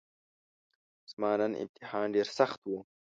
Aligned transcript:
زما 1.11 1.31
نن 1.39 1.51
امتحان 1.63 2.05
ډیرسخت 2.15 2.59
وو 2.63 2.77